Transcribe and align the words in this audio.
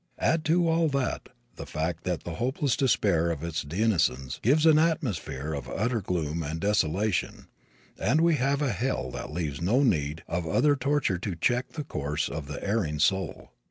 Add 0.17 0.43
to 0.45 0.67
all 0.67 0.87
that 0.89 1.29
the 1.57 1.67
fact 1.67 2.05
that 2.05 2.23
the 2.23 2.37
hopeless 2.41 2.75
despair 2.75 3.29
of 3.29 3.43
its 3.43 3.61
denizens 3.61 4.39
gives 4.41 4.65
an 4.65 4.79
atmosphere 4.79 5.53
of 5.53 5.69
utter 5.69 6.01
gloom 6.01 6.41
and 6.41 6.59
desolation, 6.59 7.49
and 7.99 8.19
we 8.19 8.37
have 8.37 8.63
a 8.63 8.71
hell 8.71 9.11
that 9.11 9.31
leaves 9.31 9.61
no 9.61 9.83
need 9.83 10.23
of 10.27 10.47
other 10.47 10.75
torture 10.75 11.19
to 11.19 11.35
check 11.35 11.73
the 11.73 11.83
course 11.83 12.29
of 12.29 12.47
the 12.47 12.67
erring 12.67 12.97
soul. 12.97 13.51